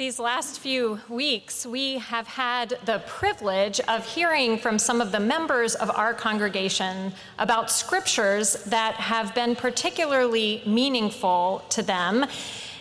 These 0.00 0.18
last 0.18 0.60
few 0.60 0.98
weeks, 1.10 1.66
we 1.66 1.98
have 1.98 2.26
had 2.26 2.78
the 2.86 3.02
privilege 3.06 3.80
of 3.80 4.06
hearing 4.06 4.56
from 4.56 4.78
some 4.78 5.02
of 5.02 5.12
the 5.12 5.20
members 5.20 5.74
of 5.74 5.90
our 5.90 6.14
congregation 6.14 7.12
about 7.38 7.70
scriptures 7.70 8.64
that 8.64 8.94
have 8.94 9.34
been 9.34 9.54
particularly 9.54 10.62
meaningful 10.64 11.62
to 11.68 11.82
them. 11.82 12.24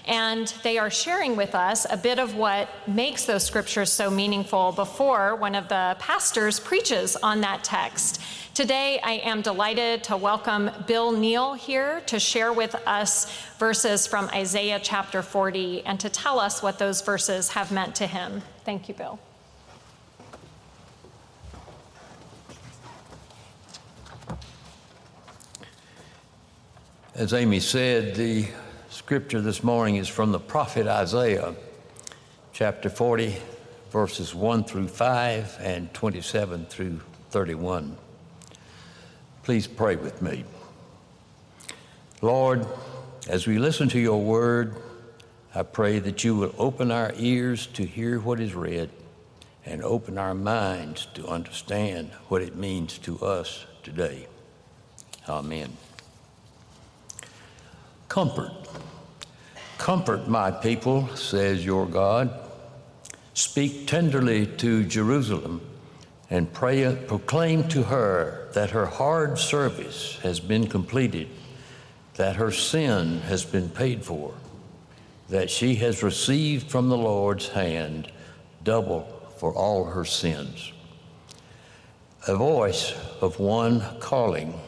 And 0.09 0.47
they 0.63 0.79
are 0.79 0.89
sharing 0.89 1.35
with 1.35 1.53
us 1.53 1.85
a 1.88 1.95
bit 1.95 2.17
of 2.17 2.33
what 2.33 2.67
makes 2.88 3.25
those 3.25 3.45
scriptures 3.45 3.91
so 3.93 4.09
meaningful 4.09 4.71
before 4.71 5.35
one 5.35 5.54
of 5.54 5.67
the 5.67 5.95
pastors 5.99 6.59
preaches 6.59 7.16
on 7.16 7.41
that 7.41 7.63
text. 7.63 8.20
Today, 8.55 8.99
I 9.03 9.21
am 9.23 9.43
delighted 9.43 10.03
to 10.05 10.17
welcome 10.17 10.71
Bill 10.88 11.11
Neal 11.11 11.53
here 11.53 12.02
to 12.07 12.20
share 12.20 12.52
with 12.52 12.73
us 12.88 13.31
verses 13.59 14.07
from 14.07 14.30
Isaiah 14.30 14.80
chapter 14.81 15.21
40 15.21 15.85
and 15.85 15.99
to 15.99 16.09
tell 16.09 16.39
us 16.39 16.63
what 16.63 16.80
those 16.80 17.02
verses 17.02 17.49
have 17.49 17.71
meant 17.71 17.94
to 17.98 18.07
him. 18.07 18.41
Thank 18.66 18.89
you, 18.89 18.95
Bill. 18.95 19.20
As 27.13 27.31
Amy 27.31 27.59
said, 27.59 28.16
the 28.16 28.48
scripture 28.99 29.39
this 29.39 29.63
morning 29.63 29.95
is 29.95 30.09
from 30.09 30.34
the 30.34 30.39
prophet 30.39 30.85
Isaiah, 30.85 31.55
chapter 32.52 32.89
40, 32.89 33.34
verses 33.91 34.35
1 34.35 34.66
through 34.66 34.89
5 34.89 35.58
and 35.62 35.91
27 35.94 36.66
through 36.66 36.99
31. 37.31 37.95
Please 39.41 39.67
pray 39.67 39.95
with 39.95 40.22
me. 40.22 40.44
Lord, 42.22 42.67
as 43.27 43.48
we 43.48 43.58
listen 43.58 43.88
to 43.89 43.99
your 43.99 44.22
word, 44.22 44.75
I 45.55 45.63
pray 45.63 46.00
that 46.00 46.25
you 46.25 46.36
will 46.36 46.53
open 46.58 46.91
our 46.91 47.13
ears 47.16 47.67
to 47.67 47.86
hear 47.86 48.20
what 48.20 48.41
is 48.41 48.53
read 48.53 48.89
and 49.66 49.81
open 49.81 50.17
our 50.17 50.36
minds 50.36 51.08
to 51.14 51.25
understand 51.25 52.11
what 52.27 52.42
it 52.42 52.58
means 52.58 52.97
to 53.00 53.17
us 53.20 53.66
today. 53.81 54.27
Amen. 55.30 55.77
Comfort. 58.09 58.52
Comfort 59.80 60.27
my 60.27 60.52
people, 60.52 61.08
says 61.16 61.66
your 61.66 61.85
God. 61.88 62.38
Speak 63.33 63.88
tenderly 63.88 64.45
to 64.45 64.83
Jerusalem 64.83 65.61
and 66.30 66.52
pray, 66.52 66.97
proclaim 67.08 67.66
to 67.69 67.83
her 67.83 68.49
that 68.53 68.71
her 68.71 68.86
hard 68.86 69.39
service 69.39 70.19
has 70.21 70.41
been 70.41 70.67
completed, 70.67 71.30
that 72.16 72.36
her 72.36 72.52
sin 72.52 73.21
has 73.21 73.45
been 73.45 73.69
paid 73.69 74.03
for, 74.03 74.33
that 75.30 75.49
she 75.49 75.75
has 75.75 76.03
received 76.03 76.69
from 76.69 76.89
the 76.89 76.97
Lord's 76.97 77.47
hand 77.47 78.11
double 78.66 79.03
for 79.38 79.53
all 79.53 79.86
her 79.86 80.03
sins. 80.03 80.73
A 82.27 82.36
voice 82.36 82.93
of 83.21 83.39
one 83.39 83.81
calling, 84.02 84.59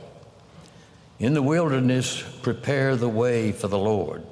In 1.20 1.34
the 1.34 1.44
wilderness, 1.44 2.24
prepare 2.42 2.96
the 2.96 3.10
way 3.10 3.52
for 3.52 3.68
the 3.68 3.78
Lord. 3.78 4.26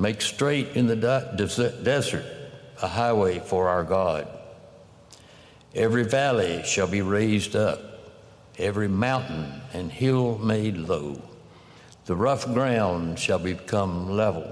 Make 0.00 0.22
straight 0.22 0.68
in 0.76 0.86
the 0.86 0.96
desert 0.96 2.24
a 2.80 2.88
highway 2.88 3.38
for 3.38 3.68
our 3.68 3.84
God. 3.84 4.26
Every 5.74 6.04
valley 6.04 6.62
shall 6.64 6.86
be 6.86 7.02
raised 7.02 7.54
up, 7.54 7.78
every 8.56 8.88
mountain 8.88 9.60
and 9.74 9.92
hill 9.92 10.38
made 10.38 10.78
low. 10.78 11.20
The 12.06 12.16
rough 12.16 12.46
ground 12.46 13.18
shall 13.18 13.38
become 13.38 14.08
level, 14.08 14.50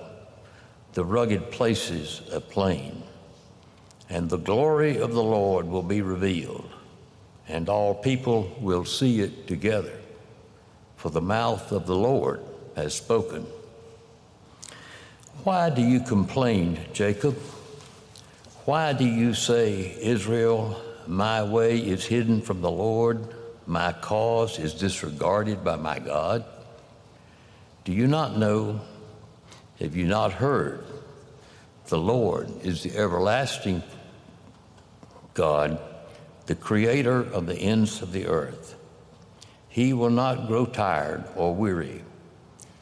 the 0.93 1.07
rugged 1.07 1.51
places 1.51 2.21
a 2.31 2.41
plain. 2.43 3.03
And 4.11 4.29
the 4.29 4.37
glory 4.37 4.99
of 4.99 5.15
the 5.15 5.23
Lord 5.23 5.67
will 5.67 5.83
be 5.83 6.03
revealed, 6.03 6.69
and 7.49 7.71
all 7.71 7.95
people 7.95 8.55
will 8.61 8.85
see 8.85 9.21
it 9.21 9.47
together. 9.47 9.99
For 10.97 11.08
the 11.08 11.23
mouth 11.23 11.73
of 11.73 11.87
the 11.87 11.97
Lord 11.97 12.42
has 12.77 12.95
spoken. 12.95 13.47
Why 15.45 15.71
do 15.71 15.83
you 15.83 16.01
complain, 16.01 16.79
Jacob? 16.93 17.37
Why 18.65 18.93
do 18.93 19.05
you 19.05 19.35
say, 19.35 19.97
Israel, 20.01 20.83
my 21.07 21.43
way 21.43 21.79
is 21.79 22.05
hidden 22.05 22.43
from 22.43 22.61
the 22.61 22.71
Lord, 22.71 23.35
my 23.67 23.93
cause 23.93 24.59
is 24.59 24.75
disregarded 24.75 25.63
by 25.63 25.77
my 25.77 25.99
God. 26.01 26.45
Do 27.85 27.93
you 27.93 28.07
not 28.07 28.37
know? 28.37 28.81
Have 29.79 29.95
you 29.95 30.07
not 30.07 30.33
heard? 30.33 30.85
The 31.87 31.99
Lord 31.99 32.51
is 32.63 32.83
the 32.83 32.97
everlasting 32.97 33.83
God, 35.35 35.79
the 36.47 36.55
creator 36.55 37.20
of 37.20 37.47
the 37.47 37.57
ends 37.57 38.03
of 38.03 38.13
the 38.13 38.27
earth. 38.27 38.75
He 39.69 39.93
will 39.93 40.11
not 40.11 40.49
grow 40.49 40.67
tired 40.67 41.25
or 41.37 41.55
weary. 41.55 42.03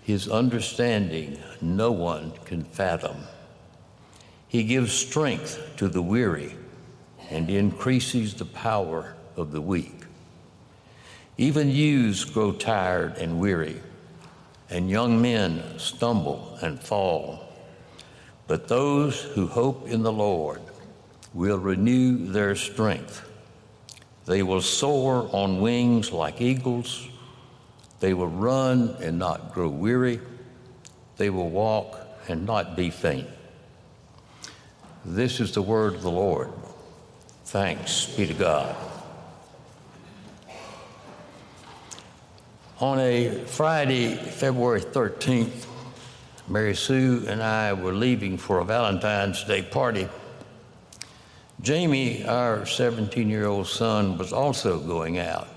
His 0.06 0.28
understanding 0.28 1.36
no 1.60 1.90
one 1.90 2.30
can 2.44 2.62
fathom. 2.62 3.16
He 4.46 4.62
gives 4.62 4.92
strength 4.92 5.60
to 5.78 5.88
the 5.88 6.00
weary 6.00 6.54
and 7.28 7.50
increases 7.50 8.34
the 8.34 8.44
power 8.44 9.16
of 9.36 9.50
the 9.50 9.60
weak. 9.60 10.04
Even 11.38 11.72
youths 11.72 12.24
grow 12.24 12.52
tired 12.52 13.16
and 13.16 13.40
weary, 13.40 13.80
and 14.70 14.88
young 14.88 15.20
men 15.20 15.76
stumble 15.76 16.56
and 16.62 16.78
fall. 16.78 17.44
But 18.46 18.68
those 18.68 19.20
who 19.20 19.48
hope 19.48 19.88
in 19.88 20.04
the 20.04 20.12
Lord 20.12 20.60
will 21.34 21.58
renew 21.58 22.28
their 22.30 22.54
strength. 22.54 23.28
They 24.26 24.44
will 24.44 24.62
soar 24.62 25.28
on 25.32 25.60
wings 25.60 26.12
like 26.12 26.40
eagles. 26.40 27.08
They 28.00 28.14
will 28.14 28.28
run 28.28 28.96
and 29.00 29.18
not 29.18 29.54
grow 29.54 29.68
weary. 29.68 30.20
They 31.16 31.30
will 31.30 31.48
walk 31.48 31.98
and 32.28 32.44
not 32.44 32.76
be 32.76 32.90
faint. 32.90 33.28
This 35.04 35.40
is 35.40 35.52
the 35.52 35.62
word 35.62 35.94
of 35.94 36.02
the 36.02 36.10
Lord. 36.10 36.50
Thanks 37.44 38.06
be 38.06 38.26
to 38.26 38.34
God. 38.34 38.76
On 42.80 42.98
a 42.98 43.30
Friday, 43.46 44.14
February 44.16 44.82
13th, 44.82 45.66
Mary 46.48 46.74
Sue 46.74 47.24
and 47.26 47.42
I 47.42 47.72
were 47.72 47.94
leaving 47.94 48.36
for 48.36 48.58
a 48.58 48.64
Valentine's 48.64 49.42
Day 49.44 49.62
party. 49.62 50.08
Jamie, 51.62 52.26
our 52.26 52.66
17 52.66 53.30
year 53.30 53.46
old 53.46 53.66
son, 53.66 54.18
was 54.18 54.32
also 54.32 54.78
going 54.78 55.18
out. 55.18 55.48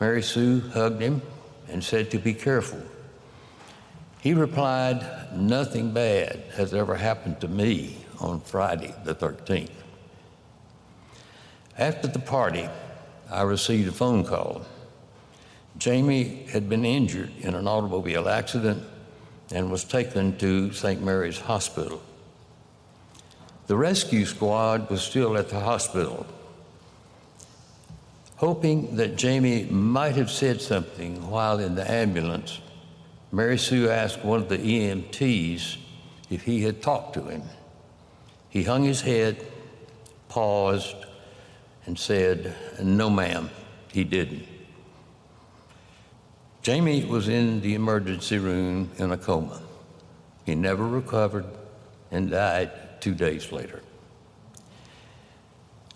Mary 0.00 0.22
Sue 0.22 0.60
hugged 0.74 1.00
him 1.00 1.22
and 1.68 1.82
said 1.82 2.10
to 2.10 2.18
be 2.18 2.34
careful. 2.34 2.82
He 4.20 4.34
replied, 4.34 5.04
Nothing 5.34 5.92
bad 5.92 6.42
has 6.54 6.74
ever 6.74 6.96
happened 6.96 7.40
to 7.40 7.48
me 7.48 8.04
on 8.20 8.40
Friday 8.40 8.94
the 9.04 9.14
13th. 9.14 9.70
After 11.78 12.08
the 12.08 12.18
party, 12.18 12.68
I 13.30 13.42
received 13.42 13.88
a 13.88 13.92
phone 13.92 14.24
call. 14.24 14.62
Jamie 15.78 16.46
had 16.50 16.68
been 16.68 16.84
injured 16.84 17.30
in 17.38 17.54
an 17.54 17.68
automobile 17.68 18.28
accident 18.28 18.82
and 19.52 19.70
was 19.70 19.84
taken 19.84 20.36
to 20.38 20.72
St. 20.72 21.02
Mary's 21.02 21.38
Hospital. 21.38 22.02
The 23.66 23.76
rescue 23.76 24.24
squad 24.24 24.88
was 24.90 25.02
still 25.02 25.36
at 25.36 25.48
the 25.48 25.60
hospital. 25.60 26.26
Hoping 28.36 28.96
that 28.96 29.16
Jamie 29.16 29.64
might 29.64 30.16
have 30.16 30.30
said 30.30 30.60
something 30.60 31.30
while 31.30 31.58
in 31.58 31.74
the 31.74 31.90
ambulance, 31.90 32.60
Mary 33.32 33.58
Sue 33.58 33.88
asked 33.88 34.24
one 34.24 34.42
of 34.42 34.48
the 34.48 34.58
EMTs 34.58 35.78
if 36.28 36.42
he 36.42 36.62
had 36.62 36.82
talked 36.82 37.14
to 37.14 37.22
him. 37.22 37.42
He 38.50 38.62
hung 38.62 38.84
his 38.84 39.00
head, 39.00 39.44
paused, 40.28 40.96
and 41.86 41.98
said, 41.98 42.54
No, 42.82 43.08
ma'am, 43.08 43.50
he 43.92 44.04
didn't. 44.04 44.46
Jamie 46.62 47.04
was 47.04 47.28
in 47.28 47.60
the 47.60 47.74
emergency 47.74 48.38
room 48.38 48.90
in 48.98 49.12
a 49.12 49.16
coma. 49.16 49.62
He 50.44 50.54
never 50.54 50.86
recovered 50.86 51.46
and 52.10 52.30
died 52.30 53.00
two 53.00 53.14
days 53.14 53.50
later. 53.50 53.82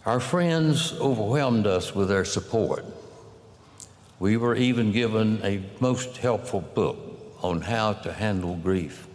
Our 0.07 0.19
friends 0.19 0.95
overwhelmed 0.99 1.67
us 1.67 1.95
with 1.95 2.09
their 2.09 2.25
support. 2.25 2.87
We 4.19 4.39
were 4.39 4.57
even 4.57 4.93
given 4.93 5.41
a 5.45 5.63
most 5.79 6.17
helpful 6.17 6.63
book 6.63 6.97
on 7.43 7.61
how 7.61 7.93
to 7.93 8.13
handle 8.13 8.57
grief. 8.57 9.07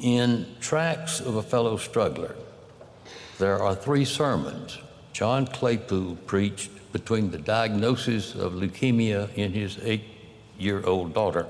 In 0.00 0.46
Tracks 0.60 1.20
of 1.20 1.36
a 1.36 1.42
Fellow 1.42 1.76
Struggler, 1.76 2.34
there 3.38 3.62
are 3.62 3.74
three 3.74 4.06
sermons 4.06 4.78
John 5.12 5.46
Claypool 5.46 6.16
preached 6.26 6.70
between 6.92 7.30
the 7.30 7.38
diagnosis 7.38 8.34
of 8.34 8.54
leukemia 8.54 9.32
in 9.34 9.52
his 9.52 9.78
eight 9.82 10.04
year 10.58 10.82
old 10.86 11.12
daughter 11.12 11.46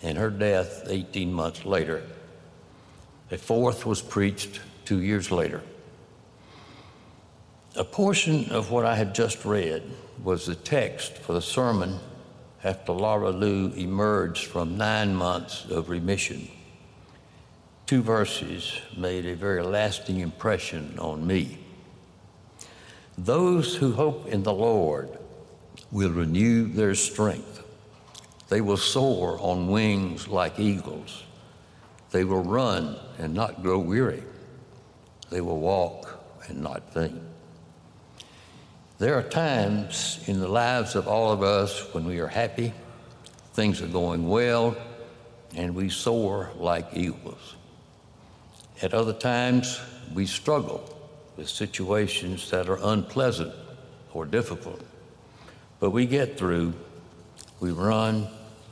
and 0.00 0.16
her 0.16 0.30
death 0.30 0.84
18 0.88 1.32
months 1.32 1.64
later. 1.64 2.04
A 3.32 3.36
fourth 3.36 3.84
was 3.84 4.00
preached 4.00 4.60
two 4.84 5.02
years 5.02 5.32
later. 5.32 5.60
A 7.76 7.84
portion 7.84 8.50
of 8.50 8.70
what 8.70 8.86
I 8.86 8.96
had 8.96 9.14
just 9.14 9.44
read 9.44 9.82
was 10.22 10.46
the 10.46 10.54
text 10.54 11.18
for 11.18 11.34
the 11.34 11.42
sermon 11.42 11.98
after 12.64 12.92
Laura 12.92 13.30
Lue 13.30 13.72
emerged 13.74 14.46
from 14.46 14.76
nine 14.76 15.14
months 15.14 15.66
of 15.66 15.90
remission. 15.90 16.48
Two 17.86 18.02
verses 18.02 18.80
made 18.96 19.26
a 19.26 19.36
very 19.36 19.62
lasting 19.62 20.20
impression 20.20 20.98
on 20.98 21.26
me. 21.26 21.58
Those 23.16 23.76
who 23.76 23.92
hope 23.92 24.26
in 24.26 24.42
the 24.42 24.52
Lord 24.52 25.18
will 25.92 26.10
renew 26.10 26.66
their 26.66 26.94
strength. 26.94 27.62
They 28.48 28.60
will 28.60 28.76
soar 28.76 29.38
on 29.40 29.68
wings 29.68 30.26
like 30.26 30.58
eagles. 30.58 31.22
They 32.10 32.24
will 32.24 32.42
run 32.42 32.96
and 33.18 33.34
not 33.34 33.62
grow 33.62 33.78
weary. 33.78 34.22
They 35.30 35.42
will 35.42 35.60
walk 35.60 36.18
and 36.48 36.62
not 36.62 36.92
faint. 36.94 37.27
There 38.98 39.16
are 39.16 39.22
times 39.22 40.18
in 40.26 40.40
the 40.40 40.48
lives 40.48 40.96
of 40.96 41.06
all 41.06 41.30
of 41.30 41.40
us 41.40 41.94
when 41.94 42.04
we 42.04 42.18
are 42.18 42.26
happy, 42.26 42.74
things 43.52 43.80
are 43.80 43.86
going 43.86 44.28
well, 44.28 44.76
and 45.54 45.76
we 45.76 45.88
soar 45.88 46.50
like 46.56 46.88
eagles. 46.94 47.54
At 48.82 48.94
other 48.94 49.12
times, 49.12 49.80
we 50.12 50.26
struggle 50.26 50.82
with 51.36 51.48
situations 51.48 52.50
that 52.50 52.68
are 52.68 52.80
unpleasant 52.82 53.54
or 54.12 54.26
difficult. 54.26 54.82
But 55.78 55.90
we 55.90 56.04
get 56.04 56.36
through, 56.36 56.74
we 57.60 57.70
run, 57.70 58.26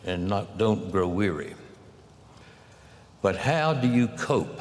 and 0.05 0.27
not, 0.27 0.59
don't 0.59 0.91
grow 0.91 1.07
weary. 1.07 1.55
But 3.23 3.37
how 3.37 3.75
do 3.75 3.87
you 3.87 4.09
cope 4.09 4.59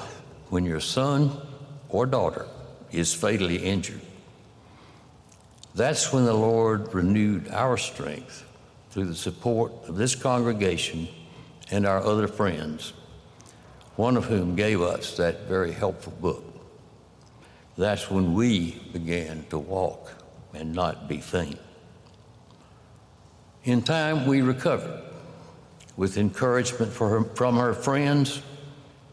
when 0.49 0.63
your 0.63 0.79
son 0.79 1.31
or 1.89 2.05
daughter 2.05 2.45
is 2.91 3.15
fatally 3.15 3.57
injured? 3.57 4.01
That's 5.75 6.13
when 6.13 6.23
the 6.23 6.33
Lord 6.33 6.93
renewed 6.93 7.49
our 7.49 7.75
strength 7.75 8.45
through 8.91 9.05
the 9.05 9.15
support 9.15 9.73
of 9.89 9.97
this 9.97 10.15
congregation 10.15 11.09
and 11.69 11.85
our 11.85 12.01
other 12.01 12.29
friends, 12.29 12.93
one 13.97 14.15
of 14.15 14.23
whom 14.23 14.55
gave 14.55 14.81
us 14.81 15.17
that 15.17 15.47
very 15.49 15.73
helpful 15.73 16.13
book. 16.21 16.45
That's 17.77 18.09
when 18.09 18.33
we 18.33 18.81
began 18.93 19.45
to 19.49 19.57
walk 19.57 20.13
and 20.53 20.73
not 20.73 21.09
be 21.09 21.17
faint. 21.17 21.59
In 23.65 23.81
time, 23.81 24.25
we 24.25 24.41
recovered. 24.41 25.01
With 25.97 26.17
encouragement 26.17 26.93
her, 26.93 27.23
from 27.35 27.57
her 27.57 27.73
friends, 27.73 28.41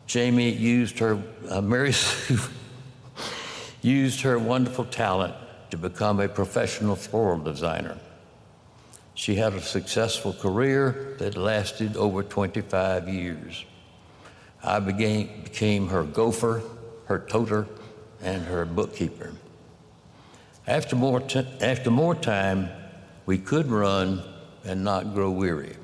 Jamie 0.06 0.50
used 0.50 1.00
her, 1.00 1.20
uh, 1.48 1.60
Mary 1.60 1.92
Sue 1.92 2.38
used 3.82 4.20
her 4.20 4.38
wonderful 4.38 4.84
talent 4.84 5.34
to 5.72 5.78
become 5.78 6.20
a 6.20 6.28
professional 6.28 6.94
floral 6.94 7.38
designer. 7.38 7.96
She 9.14 9.36
had 9.36 9.54
a 9.54 9.60
successful 9.62 10.34
career 10.34 11.16
that 11.18 11.34
lasted 11.34 11.96
over 11.96 12.22
25 12.22 13.08
years. 13.08 13.64
I 14.62 14.80
began, 14.80 15.42
became 15.42 15.88
her 15.88 16.04
gopher, 16.04 16.60
her 17.06 17.20
toter, 17.20 17.66
and 18.20 18.44
her 18.44 18.66
bookkeeper. 18.66 19.32
After 20.66 20.94
more, 20.94 21.20
t- 21.20 21.46
after 21.62 21.90
more 21.90 22.16
time, 22.16 22.68
we 23.24 23.38
could 23.38 23.68
run 23.68 24.22
and 24.66 24.84
not 24.84 25.14
grow 25.14 25.30
weary. 25.30 25.76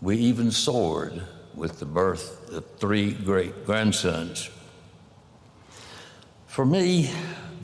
We 0.00 0.16
even 0.18 0.52
soared 0.52 1.20
with 1.56 1.80
the 1.80 1.86
birth 1.86 2.52
of 2.52 2.64
three 2.76 3.10
great 3.10 3.66
grandsons. 3.66 4.48
For 6.46 6.64
me, 6.64 7.10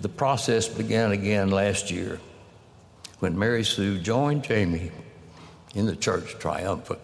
the 0.01 0.09
process 0.09 0.69
began 0.69 1.13
again 1.13 1.51
last 1.51 1.91
year 1.91 2.21
when 3.19 3.39
Mary 3.39 3.65
Sue 3.65 3.99
joined 3.99 4.45
Jamie 4.45 4.93
in 5.75 5.87
the 5.87 5.97
church 5.97 6.39
triumphant. 6.39 7.01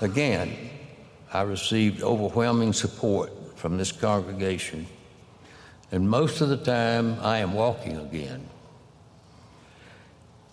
Again, 0.00 0.54
I 1.32 1.42
received 1.42 2.02
overwhelming 2.02 2.74
support 2.74 3.32
from 3.56 3.78
this 3.78 3.92
congregation, 3.92 4.86
and 5.90 6.08
most 6.08 6.40
of 6.42 6.48
the 6.50 6.56
time 6.56 7.16
I 7.22 7.38
am 7.38 7.54
walking 7.54 7.96
again. 7.96 8.48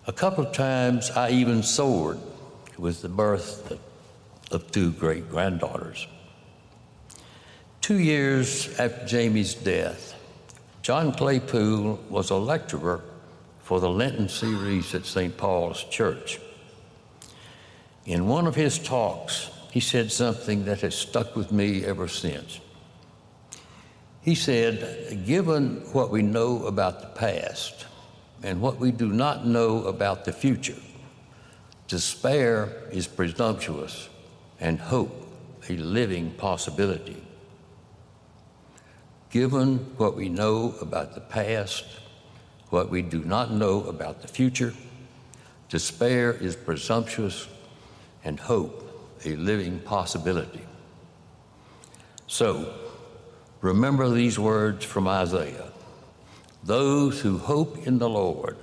A 0.06 0.12
couple 0.12 0.46
of 0.46 0.52
times 0.52 1.10
I 1.10 1.30
even 1.30 1.62
soared 1.62 2.18
with 2.78 3.02
the 3.02 3.08
birth 3.08 3.78
of 4.50 4.70
two 4.70 4.92
great 4.92 5.30
granddaughters. 5.30 6.06
Two 7.82 7.98
years 7.98 8.78
after 8.78 9.06
Jamie's 9.06 9.54
death, 9.54 10.09
John 10.82 11.12
Claypool 11.12 12.00
was 12.08 12.30
a 12.30 12.36
lecturer 12.36 13.02
for 13.60 13.80
the 13.80 13.90
Lenten 13.90 14.30
series 14.30 14.94
at 14.94 15.04
St. 15.04 15.36
Paul's 15.36 15.84
Church. 15.84 16.40
In 18.06 18.26
one 18.26 18.46
of 18.46 18.54
his 18.54 18.78
talks, 18.78 19.50
he 19.70 19.80
said 19.80 20.10
something 20.10 20.64
that 20.64 20.80
has 20.80 20.94
stuck 20.94 21.36
with 21.36 21.52
me 21.52 21.84
ever 21.84 22.08
since. 22.08 22.60
He 24.22 24.34
said, 24.34 25.24
Given 25.26 25.82
what 25.92 26.10
we 26.10 26.22
know 26.22 26.64
about 26.66 27.00
the 27.02 27.08
past 27.08 27.86
and 28.42 28.62
what 28.62 28.78
we 28.78 28.90
do 28.90 29.08
not 29.08 29.46
know 29.46 29.84
about 29.84 30.24
the 30.24 30.32
future, 30.32 30.80
despair 31.88 32.88
is 32.90 33.06
presumptuous 33.06 34.08
and 34.58 34.80
hope 34.80 35.28
a 35.68 35.76
living 35.76 36.30
possibility. 36.32 37.22
Given 39.30 39.78
what 39.96 40.16
we 40.16 40.28
know 40.28 40.74
about 40.80 41.14
the 41.14 41.20
past, 41.20 41.84
what 42.70 42.90
we 42.90 43.00
do 43.00 43.22
not 43.22 43.52
know 43.52 43.84
about 43.84 44.22
the 44.22 44.28
future, 44.28 44.74
despair 45.68 46.32
is 46.32 46.56
presumptuous 46.56 47.46
and 48.24 48.40
hope 48.40 49.18
a 49.24 49.36
living 49.36 49.78
possibility. 49.80 50.62
So, 52.26 52.74
remember 53.60 54.08
these 54.08 54.38
words 54.38 54.84
from 54.84 55.06
Isaiah 55.06 55.70
Those 56.64 57.20
who 57.20 57.38
hope 57.38 57.86
in 57.86 57.98
the 57.98 58.08
Lord 58.08 58.56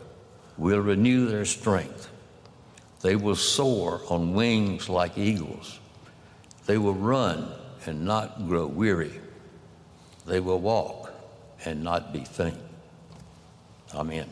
will 0.58 0.80
renew 0.80 1.28
their 1.28 1.46
strength. 1.46 2.12
They 3.02 3.16
will 3.16 3.36
soar 3.36 4.02
on 4.10 4.34
wings 4.34 4.90
like 4.90 5.18
eagles. 5.18 5.80
They 6.66 6.78
will 6.78 6.94
run 6.94 7.48
and 7.86 8.04
not 8.04 8.48
grow 8.48 8.68
weary. 8.68 9.22
They 10.28 10.42
will 10.42 10.60
walk 10.60 11.14
and 11.64 11.84
not 11.84 12.12
be 12.12 12.26
faint. 12.26 12.60
Amen. 13.96 14.30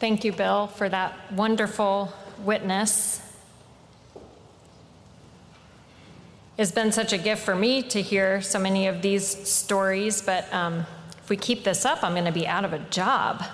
Thank 0.00 0.24
you, 0.24 0.32
Bill, 0.32 0.68
for 0.68 0.88
that 0.88 1.32
wonderful 1.32 2.14
witness. 2.44 3.20
It's 6.56 6.72
been 6.72 6.92
such 6.92 7.12
a 7.12 7.18
gift 7.18 7.42
for 7.44 7.54
me 7.54 7.82
to 7.82 8.00
hear 8.00 8.40
so 8.40 8.58
many 8.58 8.86
of 8.86 9.02
these 9.02 9.26
stories, 9.26 10.22
but 10.22 10.52
um, 10.54 10.86
if 11.22 11.28
we 11.28 11.36
keep 11.36 11.62
this 11.62 11.84
up, 11.84 12.02
I'm 12.02 12.14
going 12.14 12.24
to 12.24 12.32
be 12.32 12.46
out 12.46 12.64
of 12.64 12.72
a 12.72 12.78
job. 12.78 13.44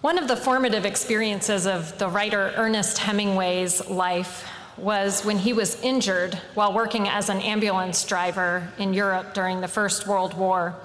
One 0.00 0.16
of 0.16 0.28
the 0.28 0.36
formative 0.36 0.86
experiences 0.86 1.66
of 1.66 1.98
the 1.98 2.08
writer 2.08 2.52
Ernest 2.54 2.98
Hemingway's 2.98 3.90
life 3.90 4.48
was 4.76 5.24
when 5.24 5.38
he 5.38 5.52
was 5.52 5.82
injured 5.82 6.36
while 6.54 6.72
working 6.72 7.08
as 7.08 7.28
an 7.28 7.40
ambulance 7.40 8.04
driver 8.04 8.72
in 8.78 8.94
Europe 8.94 9.34
during 9.34 9.60
the 9.60 9.66
First 9.66 10.06
World 10.06 10.34
War. 10.34 10.76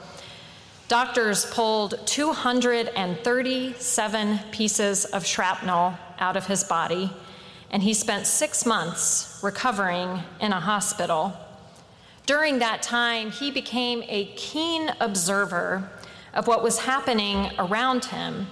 Doctors 0.87 1.45
pulled 1.45 2.07
237 2.07 4.39
pieces 4.49 5.05
of 5.05 5.23
shrapnel 5.23 5.93
out 6.17 6.35
of 6.35 6.47
his 6.47 6.63
body, 6.63 7.11
and 7.69 7.83
he 7.83 7.93
spent 7.93 8.25
six 8.25 8.65
months 8.65 9.39
recovering 9.43 10.23
in 10.39 10.51
a 10.51 10.59
hospital. 10.59 11.33
During 12.25 12.57
that 12.59 12.81
time, 12.81 13.29
he 13.29 13.51
became 13.51 14.01
a 14.07 14.25
keen 14.35 14.89
observer 14.99 15.87
of 16.33 16.47
what 16.47 16.63
was 16.63 16.79
happening 16.79 17.51
around 17.59 18.05
him 18.05 18.47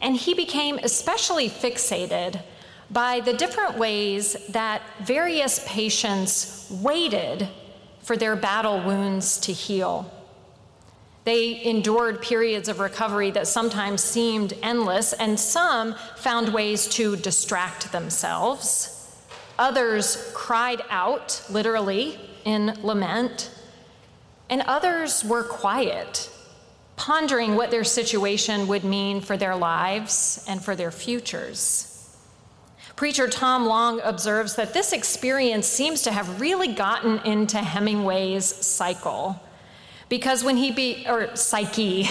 and 0.00 0.16
he 0.16 0.34
became 0.34 0.78
especially 0.82 1.48
fixated 1.48 2.42
by 2.90 3.20
the 3.20 3.32
different 3.32 3.76
ways 3.76 4.34
that 4.48 4.82
various 5.02 5.64
patients 5.66 6.66
waited 6.70 7.48
for 8.00 8.16
their 8.16 8.36
battle 8.36 8.80
wounds 8.82 9.38
to 9.40 9.52
heal. 9.52 10.10
They 11.24 11.62
endured 11.64 12.22
periods 12.22 12.68
of 12.70 12.80
recovery 12.80 13.30
that 13.32 13.46
sometimes 13.46 14.02
seemed 14.02 14.54
endless, 14.62 15.12
and 15.12 15.38
some 15.38 15.94
found 16.16 16.48
ways 16.54 16.88
to 16.88 17.16
distract 17.16 17.92
themselves. 17.92 18.94
Others 19.58 20.30
cried 20.34 20.80
out, 20.88 21.42
literally, 21.50 22.18
in 22.44 22.78
lament. 22.82 23.50
and 24.50 24.62
others 24.62 25.22
were 25.24 25.42
quiet, 25.42 26.30
pondering 26.98 27.54
what 27.54 27.70
their 27.70 27.84
situation 27.84 28.66
would 28.66 28.84
mean 28.84 29.20
for 29.20 29.36
their 29.36 29.56
lives 29.56 30.44
and 30.48 30.62
for 30.62 30.76
their 30.76 30.90
futures. 30.90 31.88
Preacher 32.96 33.28
Tom 33.28 33.64
Long 33.66 34.00
observes 34.02 34.56
that 34.56 34.74
this 34.74 34.92
experience 34.92 35.66
seems 35.66 36.02
to 36.02 36.10
have 36.10 36.40
really 36.40 36.66
gotten 36.66 37.20
into 37.20 37.58
Hemingway's 37.58 38.44
cycle. 38.44 39.40
Because 40.08 40.42
when 40.42 40.56
he 40.56 40.72
be, 40.72 41.06
or 41.08 41.36
psyche, 41.36 42.08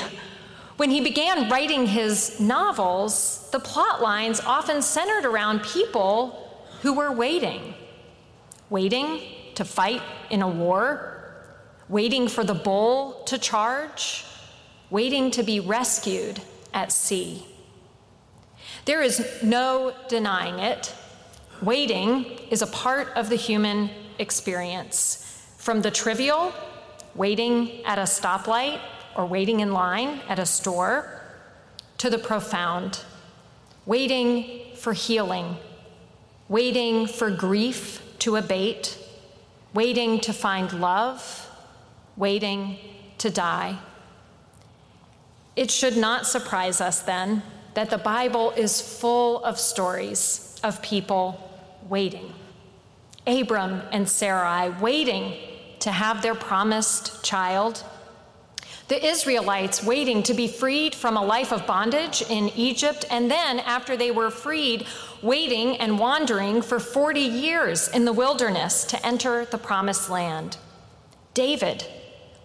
when 0.78 0.90
he 0.90 1.02
began 1.02 1.50
writing 1.50 1.86
his 1.86 2.40
novels, 2.40 3.50
the 3.52 3.60
plot 3.60 4.02
lines 4.02 4.40
often 4.40 4.82
centered 4.82 5.26
around 5.26 5.64
people 5.64 6.64
who 6.82 6.94
were 6.94 7.12
waiting. 7.12 7.74
Waiting 8.70 9.20
to 9.56 9.66
fight 9.66 10.02
in 10.30 10.42
a 10.42 10.48
war, 10.48 11.34
waiting 11.90 12.30
for 12.30 12.46
the 12.46 12.54
bull 12.54 13.24
to 13.26 13.38
charge, 13.38 14.24
waiting 14.90 15.32
to 15.32 15.44
be 15.44 15.60
rescued 15.60 16.42
at 16.74 16.92
sea. 16.92 17.46
There 18.86 19.02
is 19.02 19.44
no 19.44 19.94
denying 20.08 20.60
it. 20.60 20.94
Waiting 21.62 22.26
is 22.50 22.62
a 22.62 22.68
part 22.68 23.10
of 23.16 23.30
the 23.30 23.36
human 23.36 23.90
experience. 24.20 25.24
From 25.58 25.82
the 25.82 25.92
trivial, 25.92 26.54
waiting 27.16 27.84
at 27.86 27.98
a 27.98 28.04
stoplight 28.04 28.80
or 29.16 29.26
waiting 29.26 29.60
in 29.60 29.72
line 29.72 30.22
at 30.30 30.40
a 30.40 30.46
store, 30.46 31.18
to 31.98 32.10
the 32.10 32.20
profound, 32.20 33.04
waiting 33.86 34.76
for 34.76 34.94
healing, 34.94 35.58
waiting 36.48 37.08
for 37.08 37.32
grief 37.32 38.02
to 38.20 38.36
abate, 38.36 38.98
waiting 39.74 40.20
to 40.20 40.32
find 40.32 40.80
love, 40.80 41.50
waiting 42.16 42.78
to 43.18 43.30
die. 43.30 43.80
It 45.58 45.72
should 45.72 45.98
not 45.98 46.28
surprise 46.28 46.80
us 46.80 47.02
then 47.02 47.42
that 47.74 47.90
the 47.90 47.98
Bible 47.98 48.52
is 48.52 48.80
full 48.80 49.44
of 49.44 49.60
stories 49.60 50.56
of 50.64 50.84
people 50.84 51.52
waiting. 51.90 52.32
Abram 53.26 53.82
and 53.92 54.08
Sarai 54.08 54.70
waiting 54.80 55.34
to 55.80 55.92
have 55.92 56.22
their 56.22 56.36
promised 56.36 57.24
child. 57.24 57.84
The 58.88 59.04
Israelites 59.04 59.84
waiting 59.84 60.22
to 60.24 60.36
be 60.36 60.48
freed 60.48 60.94
from 60.94 61.18
a 61.18 61.26
life 61.26 61.52
of 61.52 61.66
bondage 61.66 62.22
in 62.30 62.50
Egypt, 62.50 63.06
and 63.10 63.30
then, 63.30 63.60
after 63.60 63.98
they 63.98 64.12
were 64.12 64.30
freed, 64.30 64.86
waiting 65.24 65.76
and 65.78 65.98
wandering 65.98 66.62
for 66.62 66.80
40 66.80 67.20
years 67.20 67.88
in 67.88 68.06
the 68.06 68.14
wilderness 68.14 68.84
to 68.86 69.06
enter 69.06 69.46
the 69.46 69.58
promised 69.58 70.08
land. 70.08 70.58
David 71.34 71.86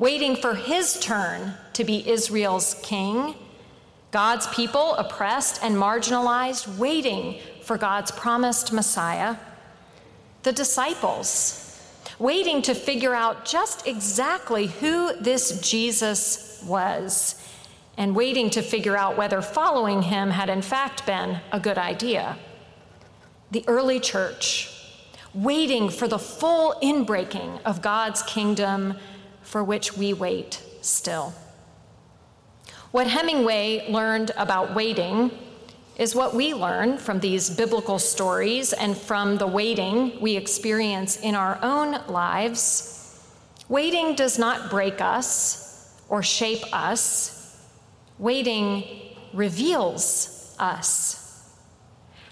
waiting 0.02 0.34
for 0.34 0.56
his 0.56 0.98
turn 0.98 1.54
to 1.72 1.84
be 1.84 2.10
Israel's 2.10 2.74
king. 2.82 3.36
God's 4.10 4.48
people 4.48 4.96
oppressed 4.96 5.62
and 5.62 5.76
marginalized, 5.76 6.76
waiting 6.76 7.38
for 7.62 7.78
God's 7.78 8.10
promised 8.10 8.72
Messiah. 8.72 9.36
The 10.42 10.52
disciples 10.52 11.60
waiting 12.18 12.62
to 12.62 12.74
figure 12.74 13.14
out 13.14 13.44
just 13.44 13.86
exactly 13.86 14.66
who 14.66 15.14
this 15.20 15.60
Jesus 15.60 16.60
was, 16.66 17.40
and 17.96 18.16
waiting 18.16 18.50
to 18.50 18.60
figure 18.60 18.96
out 18.96 19.16
whether 19.16 19.40
following 19.40 20.02
him 20.02 20.30
had 20.30 20.50
in 20.50 20.62
fact 20.62 21.06
been 21.06 21.38
a 21.52 21.60
good 21.60 21.78
idea. 21.78 22.36
The 23.52 23.64
early 23.68 24.00
church, 24.00 24.68
waiting 25.32 25.90
for 25.90 26.08
the 26.08 26.18
full 26.18 26.74
inbreaking 26.82 27.62
of 27.62 27.82
God's 27.82 28.24
kingdom 28.24 28.96
for 29.52 29.62
which 29.62 29.98
we 29.98 30.14
wait 30.14 30.62
still. 30.80 31.34
What 32.90 33.06
Hemingway 33.06 33.86
learned 33.92 34.30
about 34.38 34.74
waiting 34.74 35.30
is 35.96 36.14
what 36.14 36.34
we 36.34 36.54
learn 36.54 36.96
from 36.96 37.20
these 37.20 37.50
biblical 37.50 37.98
stories 37.98 38.72
and 38.72 38.96
from 38.96 39.36
the 39.36 39.46
waiting 39.46 40.18
we 40.22 40.38
experience 40.38 41.20
in 41.20 41.34
our 41.34 41.58
own 41.60 42.00
lives. 42.08 43.20
Waiting 43.68 44.14
does 44.14 44.38
not 44.38 44.70
break 44.70 45.02
us 45.02 46.00
or 46.08 46.22
shape 46.22 46.64
us, 46.72 47.60
waiting 48.18 48.84
reveals 49.34 50.56
us. 50.58 51.52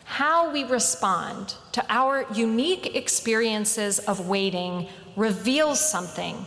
How 0.04 0.50
we 0.50 0.64
respond 0.64 1.54
to 1.72 1.84
our 1.90 2.24
unique 2.32 2.96
experiences 2.96 3.98
of 3.98 4.26
waiting 4.26 4.88
reveals 5.16 5.86
something 5.86 6.46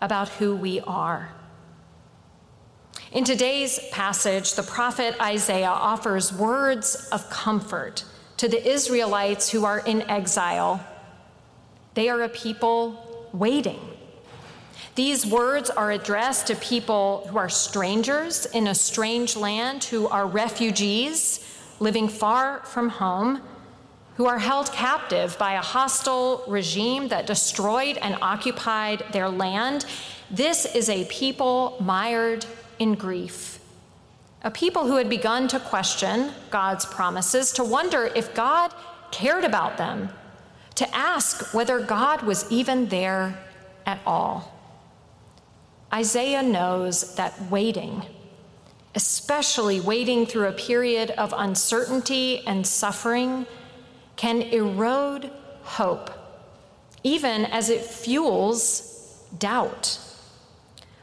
about 0.00 0.28
who 0.28 0.54
we 0.54 0.80
are. 0.80 1.30
In 3.12 3.24
today's 3.24 3.80
passage, 3.90 4.54
the 4.54 4.62
prophet 4.62 5.16
Isaiah 5.20 5.66
offers 5.66 6.32
words 6.32 7.08
of 7.10 7.28
comfort 7.28 8.04
to 8.36 8.48
the 8.48 8.66
Israelites 8.66 9.50
who 9.50 9.64
are 9.64 9.80
in 9.80 10.02
exile. 10.02 10.80
They 11.94 12.08
are 12.08 12.22
a 12.22 12.28
people 12.28 13.28
waiting. 13.32 13.80
These 14.94 15.26
words 15.26 15.70
are 15.70 15.90
addressed 15.90 16.46
to 16.48 16.56
people 16.56 17.26
who 17.30 17.38
are 17.38 17.48
strangers 17.48 18.46
in 18.46 18.66
a 18.66 18.74
strange 18.74 19.36
land, 19.36 19.84
who 19.84 20.08
are 20.08 20.26
refugees 20.26 21.46
living 21.80 22.08
far 22.08 22.60
from 22.60 22.88
home, 22.88 23.42
who 24.16 24.26
are 24.26 24.38
held 24.38 24.72
captive 24.72 25.38
by 25.38 25.54
a 25.54 25.62
hostile 25.62 26.44
regime 26.46 27.08
that 27.08 27.26
destroyed 27.26 27.96
and 27.98 28.16
occupied 28.20 29.04
their 29.12 29.28
land. 29.28 29.86
This 30.30 30.66
is 30.74 30.88
a 30.88 31.04
people 31.06 31.76
mired 31.80 32.44
in 32.78 32.94
grief. 32.94 33.60
A 34.42 34.50
people 34.50 34.86
who 34.86 34.96
had 34.96 35.08
begun 35.08 35.48
to 35.48 35.60
question 35.60 36.32
God's 36.50 36.86
promises, 36.86 37.52
to 37.52 37.64
wonder 37.64 38.10
if 38.14 38.34
God 38.34 38.72
cared 39.10 39.44
about 39.44 39.76
them, 39.76 40.08
to 40.76 40.96
ask 40.96 41.52
whether 41.52 41.80
God 41.80 42.22
was 42.22 42.50
even 42.50 42.88
there 42.88 43.38
at 43.84 44.00
all. 44.06 44.56
Isaiah 45.92 46.42
knows 46.42 47.16
that 47.16 47.50
waiting, 47.50 48.02
especially 48.94 49.80
waiting 49.80 50.24
through 50.24 50.48
a 50.48 50.52
period 50.52 51.10
of 51.10 51.34
uncertainty 51.36 52.42
and 52.46 52.66
suffering, 52.66 53.46
can 54.20 54.42
erode 54.42 55.30
hope, 55.62 56.10
even 57.02 57.46
as 57.46 57.70
it 57.70 57.80
fuels 57.80 59.18
doubt. 59.38 59.98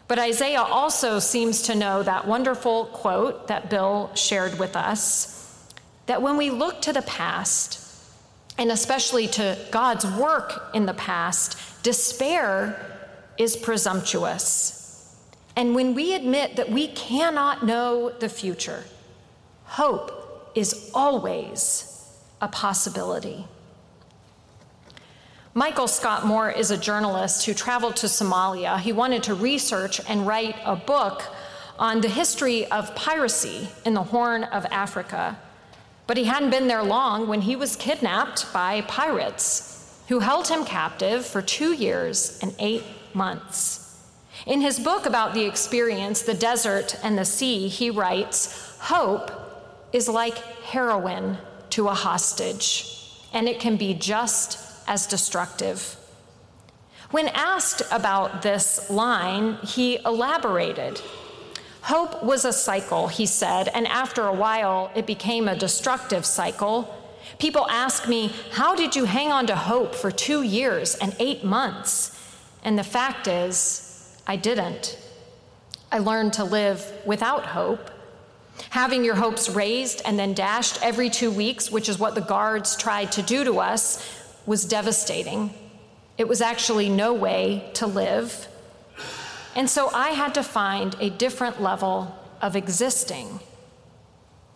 But 0.08 0.20
Isaiah 0.20 0.62
also 0.62 1.18
seems 1.18 1.64
to 1.64 1.74
know 1.74 2.04
that 2.04 2.28
wonderful 2.28 2.86
quote 2.86 3.48
that 3.48 3.72
Bill 3.72 4.12
shared 4.14 4.60
with 4.60 4.76
us 4.76 5.34
that 6.06 6.22
when 6.22 6.38
we 6.38 6.52
look 6.52 6.80
to 6.84 6.94
the 6.94 7.02
past, 7.02 7.84
and 8.60 8.72
especially 8.72 9.26
to 9.30 9.58
God's 9.72 10.06
work 10.06 10.70
in 10.76 10.86
the 10.86 10.94
past, 10.94 11.58
despair 11.82 13.00
is 13.40 13.58
presumptuous. 13.58 15.18
And 15.56 15.74
when 15.74 15.96
we 15.96 16.14
admit 16.14 16.56
that 16.58 16.70
we 16.70 16.90
cannot 16.90 17.66
know 17.66 18.12
the 18.12 18.30
future, 18.30 18.84
hope 19.64 20.52
is 20.54 20.92
always 20.94 21.97
a 22.42 22.48
possibility. 22.48 23.46
Michael 25.54 25.88
Scott 25.88 26.26
Moore 26.26 26.52
is 26.52 26.70
a 26.70 26.78
journalist 26.78 27.46
who 27.46 27.54
traveled 27.54 27.96
to 27.96 28.06
Somalia. 28.06 28.80
He 28.80 28.94
wanted 28.94 29.24
to 29.24 29.34
research 29.34 30.00
and 30.08 30.28
write 30.28 30.56
a 30.64 30.76
book 30.76 31.24
on 31.80 32.02
the 32.02 32.10
history 32.10 32.66
of 32.68 32.94
piracy 32.96 33.68
in 33.86 33.96
the 33.96 34.04
Horn 34.04 34.44
of 34.44 34.66
Africa. 34.68 35.38
But 36.06 36.18
he 36.18 36.26
hadn't 36.26 36.52
been 36.52 36.68
there 36.68 36.84
long 36.84 37.28
when 37.28 37.42
he 37.42 37.56
was 37.56 37.76
kidnapped 37.76 38.54
by 38.54 38.82
pirates 38.82 40.00
who 40.08 40.20
held 40.20 40.48
him 40.48 40.64
captive 40.64 41.26
for 41.26 41.42
two 41.42 41.74
years 41.74 42.40
and 42.42 42.56
eight 42.60 42.84
months. 43.14 44.00
In 44.46 44.62
his 44.62 44.80
book 44.80 45.06
about 45.06 45.34
the 45.34 45.46
experience, 45.46 46.22
The 46.22 46.34
Desert 46.34 46.98
and 47.04 47.18
the 47.18 47.26
Sea, 47.26 47.68
he 47.68 47.90
writes 47.90 48.78
Hope 48.80 49.32
is 49.92 50.08
like 50.08 50.38
heroin 50.64 51.38
to 51.78 51.88
a 51.88 51.94
hostage, 51.94 52.88
and 53.34 53.48
it 53.48 53.60
can 53.60 53.78
be 53.78 53.94
just 53.94 54.58
as 54.88 55.06
destructive. 55.06 55.96
When 57.12 57.28
asked 57.28 57.84
about 57.92 58.42
this 58.42 58.90
line, 58.90 59.58
he 59.58 60.00
elaborated. 60.04 61.00
Hope 61.84 62.24
was 62.24 62.46
a 62.46 62.52
cycle, 62.52 63.10
he 63.10 63.28
said, 63.28 63.68
and 63.68 63.88
after 63.88 64.26
a 64.26 64.34
while 64.34 64.92
it 64.96 65.06
became 65.06 65.48
a 65.48 65.56
destructive 65.56 66.26
cycle. 66.26 66.92
People 67.38 67.68
ask 67.70 68.08
me, 68.08 68.34
How 68.54 68.74
did 68.74 68.96
you 68.96 69.06
hang 69.06 69.32
on 69.32 69.46
to 69.46 69.56
hope 69.56 69.94
for 69.94 70.10
two 70.10 70.42
years 70.42 70.96
and 70.96 71.16
eight 71.20 71.44
months? 71.44 72.20
And 72.64 72.76
the 72.76 72.84
fact 72.84 73.28
is, 73.28 74.18
I 74.26 74.36
didn't. 74.36 74.98
I 75.92 76.00
learned 76.00 76.34
to 76.34 76.44
live 76.44 76.92
without 77.06 77.46
hope. 77.46 77.92
Having 78.70 79.04
your 79.04 79.16
hopes 79.16 79.50
raised 79.50 80.02
and 80.06 80.18
then 80.18 80.34
dashed 80.34 80.80
every 80.84 81.10
two 81.10 81.32
weeks, 81.32 81.72
which 81.72 81.90
is 81.90 82.00
what 82.00 82.16
the 82.16 82.22
guards 82.22 82.76
tried 82.76 83.12
to 83.14 83.22
do 83.22 83.44
to 83.44 83.60
us, 83.60 84.04
was 84.46 84.66
devastating. 84.66 85.54
It 86.18 86.28
was 86.28 86.42
actually 86.42 86.90
no 86.90 87.14
way 87.14 87.70
to 87.76 87.86
live. 87.86 88.48
And 89.56 89.70
so 89.70 89.90
I 89.94 90.10
had 90.10 90.34
to 90.36 90.44
find 90.44 90.96
a 91.00 91.10
different 91.10 91.62
level 91.62 92.16
of 92.42 92.56
existing. 92.56 93.40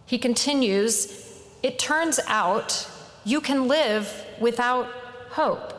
He 0.06 0.18
continues, 0.18 1.40
It 1.64 1.80
turns 1.80 2.20
out 2.28 2.88
you 3.24 3.42
can 3.42 3.68
live 3.68 4.26
without 4.40 4.88
hope. 5.30 5.74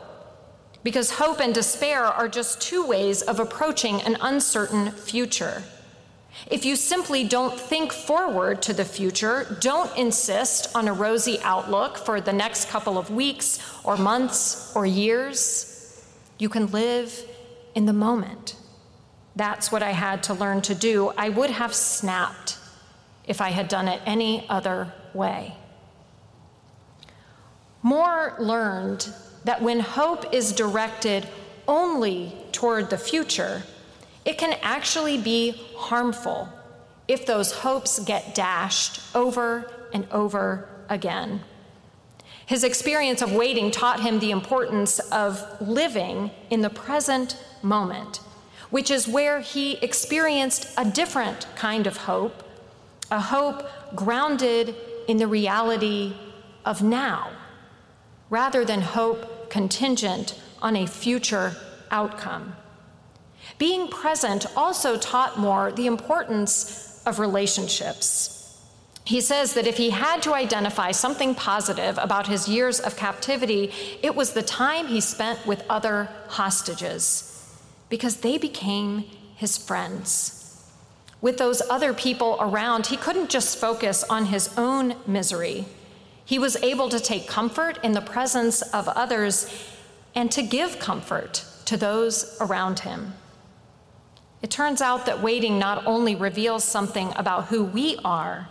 Because 0.83 1.11
hope 1.11 1.39
and 1.39 1.53
despair 1.53 2.03
are 2.03 2.27
just 2.27 2.61
two 2.61 2.85
ways 2.85 3.21
of 3.21 3.39
approaching 3.39 4.01
an 4.01 4.17
uncertain 4.21 4.91
future. 4.91 5.63
If 6.49 6.65
you 6.65 6.75
simply 6.75 7.23
don't 7.23 7.59
think 7.59 7.91
forward 7.91 8.61
to 8.63 8.73
the 8.73 8.85
future, 8.85 9.57
don't 9.59 9.95
insist 9.97 10.75
on 10.75 10.87
a 10.87 10.93
rosy 10.93 11.39
outlook 11.43 11.97
for 11.97 12.19
the 12.19 12.33
next 12.33 12.69
couple 12.69 12.97
of 12.97 13.09
weeks 13.09 13.59
or 13.83 13.97
months 13.97 14.75
or 14.75 14.85
years, 14.85 16.03
you 16.39 16.49
can 16.49 16.67
live 16.67 17.25
in 17.75 17.85
the 17.85 17.93
moment. 17.93 18.55
That's 19.35 19.71
what 19.71 19.81
I 19.81 19.91
had 19.91 20.23
to 20.23 20.33
learn 20.33 20.61
to 20.63 20.75
do. 20.75 21.13
I 21.17 21.29
would 21.29 21.49
have 21.49 21.73
snapped 21.73 22.57
if 23.25 23.41
I 23.41 23.49
had 23.49 23.67
done 23.67 23.87
it 23.87 24.01
any 24.05 24.45
other 24.49 24.93
way. 25.13 25.55
Moore 27.81 28.35
learned 28.39 29.11
that 29.43 29.61
when 29.61 29.79
hope 29.79 30.33
is 30.33 30.53
directed 30.53 31.27
only 31.67 32.33
toward 32.51 32.89
the 32.89 32.97
future, 32.97 33.63
it 34.25 34.37
can 34.37 34.57
actually 34.61 35.17
be 35.17 35.61
harmful 35.75 36.49
if 37.07 37.25
those 37.25 37.51
hopes 37.51 37.99
get 37.99 38.33
dashed 38.33 39.01
over 39.15 39.71
and 39.93 40.07
over 40.11 40.69
again. 40.89 41.41
His 42.45 42.63
experience 42.63 43.21
of 43.21 43.33
waiting 43.33 43.71
taught 43.71 44.01
him 44.01 44.19
the 44.19 44.31
importance 44.31 44.99
of 44.99 45.41
living 45.61 46.31
in 46.49 46.61
the 46.61 46.69
present 46.69 47.37
moment, 47.61 48.17
which 48.69 48.91
is 48.91 49.07
where 49.07 49.39
he 49.39 49.77
experienced 49.77 50.67
a 50.77 50.85
different 50.85 51.47
kind 51.55 51.87
of 51.87 51.97
hope, 51.97 52.43
a 53.11 53.19
hope 53.19 53.69
grounded 53.95 54.75
in 55.07 55.17
the 55.17 55.27
reality 55.27 56.15
of 56.65 56.81
now, 56.81 57.31
rather 58.29 58.65
than 58.65 58.81
hope 58.81 59.49
contingent 59.49 60.39
on 60.61 60.75
a 60.75 60.87
future 60.87 61.55
outcome. 61.91 62.55
Being 63.57 63.87
present 63.87 64.45
also 64.55 64.97
taught 64.97 65.39
Moore 65.39 65.71
the 65.71 65.87
importance 65.87 67.01
of 67.05 67.19
relationships. 67.19 68.59
He 69.05 69.19
says 69.19 69.53
that 69.53 69.67
if 69.67 69.77
he 69.77 69.89
had 69.89 70.21
to 70.23 70.33
identify 70.33 70.91
something 70.91 71.35
positive 71.35 71.97
about 71.97 72.27
his 72.27 72.47
years 72.47 72.79
of 72.79 72.95
captivity, 72.95 73.71
it 74.01 74.15
was 74.15 74.31
the 74.31 74.41
time 74.41 74.87
he 74.87 75.01
spent 75.01 75.45
with 75.45 75.65
other 75.69 76.09
hostages, 76.29 77.29
because 77.89 78.17
they 78.17 78.37
became 78.37 78.99
his 79.35 79.57
friends. 79.57 80.39
With 81.19 81.37
those 81.37 81.61
other 81.69 81.93
people 81.93 82.37
around, 82.39 82.87
he 82.87 82.97
couldn't 82.97 83.29
just 83.29 83.57
focus 83.57 84.03
on 84.05 84.25
his 84.25 84.57
own 84.57 84.95
misery. 85.05 85.65
He 86.25 86.39
was 86.39 86.55
able 86.57 86.87
to 86.89 86.99
take 86.99 87.27
comfort 87.27 87.79
in 87.83 87.91
the 87.91 88.01
presence 88.01 88.61
of 88.61 88.87
others 88.87 89.49
and 90.15 90.31
to 90.31 90.41
give 90.41 90.79
comfort 90.79 91.45
to 91.65 91.75
those 91.75 92.37
around 92.39 92.79
him. 92.79 93.13
It 94.43 94.51
turns 94.51 94.81
out 94.81 95.05
that 95.05 95.23
waiting 95.23 95.57
not 95.57 95.87
only 95.87 96.15
reveals 96.15 96.65
something 96.65 97.13
about 97.15 97.45
who 97.45 97.63
we 97.63 97.97
are, 98.03 98.49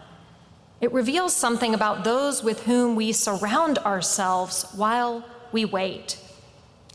it 0.80 0.90
reveals 0.90 1.36
something 1.36 1.74
about 1.74 2.02
those 2.02 2.42
with 2.42 2.64
whom 2.64 2.96
we 2.96 3.12
surround 3.12 3.76
ourselves 3.78 4.72
while 4.74 5.22
we 5.52 5.66
wait. 5.66 6.18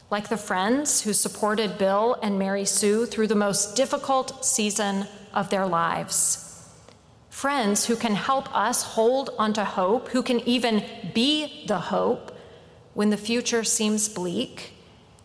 Like 0.09 0.29
the 0.29 0.35
friends 0.35 1.01
who 1.01 1.13
supported 1.13 1.77
Bill 1.77 2.17
and 2.23 2.39
Mary 2.39 2.65
Sue 2.65 3.05
through 3.05 3.27
the 3.27 3.35
most 3.35 3.75
difficult 3.75 4.43
season 4.43 5.05
of 5.31 5.51
their 5.51 5.67
lives. 5.67 6.67
Friends 7.29 7.85
who 7.85 7.95
can 7.95 8.15
help 8.15 8.53
us 8.55 8.81
hold 8.81 9.29
onto 9.37 9.61
hope, 9.61 10.07
who 10.09 10.23
can 10.23 10.39
even 10.39 10.83
be 11.13 11.65
the 11.67 11.77
hope 11.77 12.35
when 12.95 13.11
the 13.11 13.17
future 13.17 13.63
seems 13.63 14.09
bleak, 14.09 14.71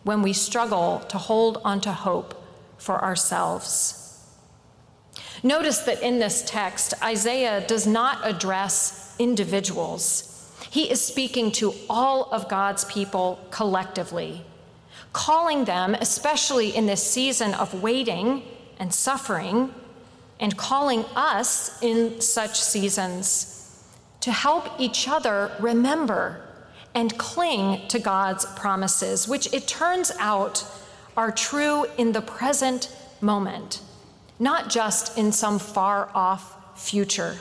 when 0.03 0.21
we 0.21 0.31
struggle 0.31 0.99
to 1.09 1.17
hold 1.17 1.59
onto 1.65 1.89
hope 1.89 2.39
for 2.83 3.01
ourselves. 3.01 4.27
Notice 5.41 5.79
that 5.79 6.01
in 6.01 6.19
this 6.19 6.43
text, 6.45 6.93
Isaiah 7.01 7.65
does 7.65 7.87
not 7.87 8.19
address 8.23 9.15
individuals. 9.17 10.29
He 10.69 10.91
is 10.91 11.01
speaking 11.01 11.51
to 11.53 11.73
all 11.89 12.29
of 12.33 12.49
God's 12.49 12.83
people 12.85 13.39
collectively, 13.51 14.43
calling 15.13 15.63
them, 15.63 15.95
especially 15.95 16.75
in 16.75 16.85
this 16.85 17.01
season 17.01 17.53
of 17.53 17.81
waiting 17.81 18.43
and 18.79 18.93
suffering, 18.93 19.73
and 20.41 20.57
calling 20.57 21.05
us 21.15 21.81
in 21.81 22.19
such 22.19 22.59
seasons 22.59 23.81
to 24.19 24.31
help 24.31 24.77
each 24.77 25.07
other 25.07 25.51
remember 25.57 26.41
and 26.93 27.17
cling 27.17 27.87
to 27.87 27.97
God's 27.97 28.45
promises, 28.57 29.25
which 29.25 29.53
it 29.53 29.67
turns 29.67 30.11
out 30.19 30.65
are 31.15 31.31
true 31.31 31.85
in 31.97 32.11
the 32.11 32.21
present 32.21 32.95
moment, 33.21 33.81
not 34.39 34.69
just 34.69 35.17
in 35.17 35.31
some 35.31 35.59
far 35.59 36.09
off 36.13 36.79
future. 36.79 37.37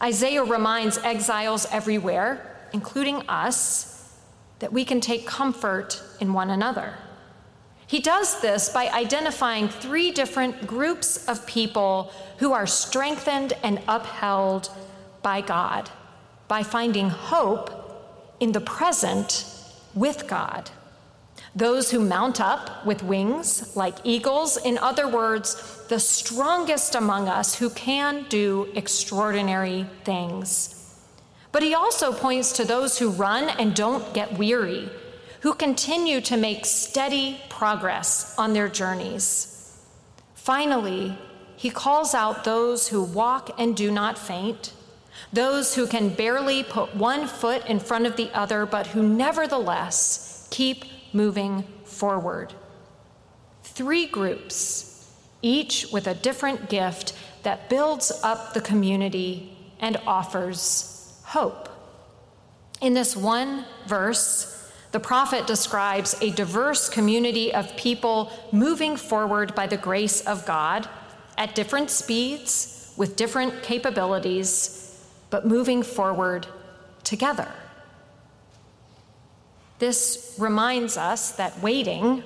Isaiah 0.00 0.44
reminds 0.44 0.98
exiles 0.98 1.66
everywhere, 1.70 2.68
including 2.72 3.22
us, 3.28 4.18
that 4.58 4.72
we 4.72 4.84
can 4.84 5.00
take 5.00 5.26
comfort 5.26 6.02
in 6.20 6.32
one 6.32 6.50
another. 6.50 6.94
He 7.86 8.00
does 8.00 8.40
this 8.40 8.68
by 8.68 8.88
identifying 8.88 9.68
three 9.68 10.12
different 10.12 10.66
groups 10.66 11.28
of 11.28 11.46
people 11.46 12.10
who 12.38 12.52
are 12.52 12.66
strengthened 12.66 13.52
and 13.62 13.82
upheld 13.86 14.70
by 15.20 15.40
God, 15.40 15.90
by 16.48 16.62
finding 16.62 17.10
hope 17.10 17.78
in 18.40 18.52
the 18.52 18.60
present 18.60 19.44
with 19.94 20.26
God. 20.26 20.70
Those 21.54 21.90
who 21.90 22.00
mount 22.00 22.40
up 22.40 22.86
with 22.86 23.02
wings 23.02 23.76
like 23.76 23.96
eagles, 24.04 24.56
in 24.56 24.78
other 24.78 25.06
words, 25.06 25.84
the 25.88 26.00
strongest 26.00 26.94
among 26.94 27.28
us 27.28 27.56
who 27.56 27.68
can 27.70 28.24
do 28.30 28.68
extraordinary 28.74 29.86
things. 30.04 30.78
But 31.50 31.62
he 31.62 31.74
also 31.74 32.12
points 32.12 32.52
to 32.52 32.64
those 32.64 32.98
who 32.98 33.10
run 33.10 33.50
and 33.50 33.74
don't 33.74 34.14
get 34.14 34.38
weary, 34.38 34.88
who 35.40 35.52
continue 35.52 36.22
to 36.22 36.38
make 36.38 36.64
steady 36.64 37.38
progress 37.50 38.34
on 38.38 38.54
their 38.54 38.68
journeys. 38.68 39.78
Finally, 40.34 41.18
he 41.54 41.68
calls 41.68 42.14
out 42.14 42.44
those 42.44 42.88
who 42.88 43.02
walk 43.02 43.50
and 43.58 43.76
do 43.76 43.90
not 43.90 44.16
faint, 44.16 44.72
those 45.30 45.74
who 45.74 45.86
can 45.86 46.08
barely 46.08 46.62
put 46.62 46.96
one 46.96 47.26
foot 47.26 47.66
in 47.66 47.78
front 47.78 48.06
of 48.06 48.16
the 48.16 48.30
other, 48.32 48.64
but 48.64 48.88
who 48.88 49.02
nevertheless 49.02 50.48
keep 50.50 50.84
moving 51.12 51.62
forward. 51.84 52.54
Three 53.62 54.06
groups, 54.06 55.10
each 55.40 55.86
with 55.92 56.06
a 56.06 56.14
different 56.14 56.68
gift 56.68 57.14
that 57.42 57.68
builds 57.68 58.12
up 58.22 58.54
the 58.54 58.60
community 58.60 59.56
and 59.80 59.96
offers 60.06 61.20
hope. 61.24 61.68
In 62.80 62.94
this 62.94 63.16
one 63.16 63.64
verse, 63.86 64.70
the 64.92 65.00
prophet 65.00 65.46
describes 65.46 66.14
a 66.20 66.30
diverse 66.30 66.88
community 66.88 67.52
of 67.54 67.76
people 67.76 68.30
moving 68.52 68.96
forward 68.96 69.54
by 69.54 69.66
the 69.66 69.76
grace 69.76 70.20
of 70.26 70.44
God 70.44 70.88
at 71.38 71.54
different 71.54 71.90
speeds, 71.90 72.92
with 72.96 73.16
different 73.16 73.62
capabilities, 73.62 75.00
but 75.30 75.46
moving 75.46 75.82
forward 75.82 76.46
together. 77.04 77.50
This 79.82 80.36
reminds 80.38 80.96
us 80.96 81.32
that 81.32 81.60
waiting, 81.60 82.22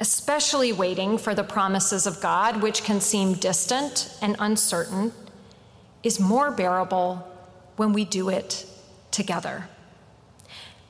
especially 0.00 0.72
waiting 0.72 1.18
for 1.18 1.34
the 1.34 1.44
promises 1.44 2.06
of 2.06 2.18
God, 2.22 2.62
which 2.62 2.82
can 2.82 3.02
seem 3.02 3.34
distant 3.34 4.16
and 4.22 4.36
uncertain, 4.38 5.12
is 6.02 6.18
more 6.18 6.50
bearable 6.50 7.30
when 7.76 7.92
we 7.92 8.06
do 8.06 8.30
it 8.30 8.64
together. 9.10 9.68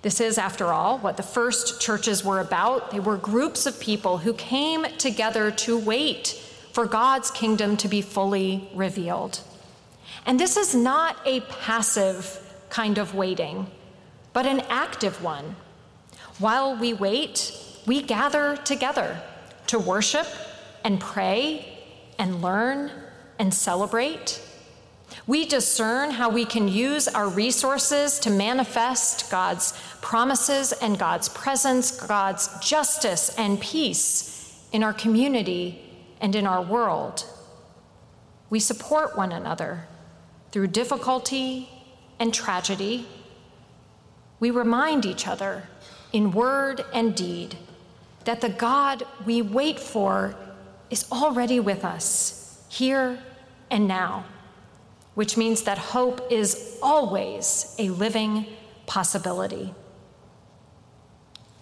This 0.02 0.20
is, 0.20 0.38
after 0.38 0.66
all, 0.66 0.98
what 0.98 1.16
the 1.16 1.24
first 1.24 1.80
churches 1.80 2.24
were 2.24 2.38
about. 2.38 2.92
They 2.92 3.00
were 3.00 3.16
groups 3.16 3.66
of 3.66 3.80
people 3.80 4.18
who 4.18 4.34
came 4.34 4.84
together 4.98 5.50
to 5.50 5.76
wait 5.76 6.40
for 6.72 6.86
God's 6.86 7.32
kingdom 7.32 7.76
to 7.76 7.88
be 7.88 8.02
fully 8.02 8.70
revealed. 8.72 9.40
And 10.26 10.38
this 10.38 10.56
is 10.56 10.76
not 10.76 11.16
a 11.26 11.40
passive 11.40 12.54
kind 12.70 12.98
of 12.98 13.16
waiting, 13.16 13.66
but 14.32 14.46
an 14.46 14.60
active 14.68 15.20
one 15.24 15.56
while 16.38 16.76
we 16.76 16.92
wait, 16.92 17.52
we 17.86 18.02
gather 18.02 18.56
together 18.56 19.20
to 19.66 19.78
worship 19.78 20.26
and 20.84 21.00
pray 21.00 21.78
and 22.18 22.42
learn 22.42 22.90
and 23.38 23.52
celebrate. 23.52 24.40
We 25.26 25.46
discern 25.46 26.10
how 26.10 26.30
we 26.30 26.44
can 26.44 26.68
use 26.68 27.08
our 27.08 27.28
resources 27.28 28.18
to 28.20 28.30
manifest 28.30 29.30
God's 29.30 29.72
promises 30.00 30.72
and 30.72 30.98
God's 30.98 31.28
presence, 31.28 32.00
God's 32.06 32.48
justice 32.60 33.34
and 33.36 33.60
peace 33.60 34.66
in 34.72 34.82
our 34.82 34.92
community 34.92 35.82
and 36.20 36.34
in 36.34 36.46
our 36.46 36.62
world. 36.62 37.24
We 38.50 38.60
support 38.60 39.16
one 39.16 39.32
another 39.32 39.86
through 40.52 40.68
difficulty 40.68 41.68
and 42.18 42.32
tragedy. 42.32 43.06
We 44.40 44.50
remind 44.50 45.04
each 45.04 45.26
other 45.26 45.68
in 46.12 46.32
word 46.32 46.84
and 46.92 47.14
deed 47.14 47.56
that 48.24 48.40
the 48.40 48.48
God 48.48 49.04
we 49.24 49.42
wait 49.42 49.80
for 49.80 50.34
is 50.90 51.06
already 51.10 51.60
with 51.60 51.84
us, 51.84 52.62
here 52.68 53.18
and 53.70 53.88
now, 53.88 54.24
which 55.14 55.36
means 55.36 55.62
that 55.62 55.78
hope 55.78 56.20
is 56.30 56.78
always 56.82 57.74
a 57.78 57.88
living 57.90 58.46
possibility. 58.86 59.74